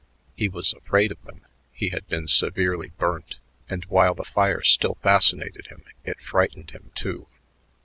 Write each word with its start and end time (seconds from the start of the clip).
He 0.35 0.49
was 0.49 0.73
afraid 0.73 1.11
of 1.11 1.23
them; 1.25 1.45
he 1.71 1.89
had 1.89 2.07
been 2.07 2.27
severely 2.27 2.91
burnt, 2.97 3.37
and 3.69 3.85
while 3.85 4.15
the 4.15 4.23
fire 4.23 4.63
still 4.63 4.97
fascinated 5.03 5.67
him, 5.67 5.83
it 6.03 6.19
frightened 6.19 6.71
him, 6.71 6.89
too. 6.95 7.27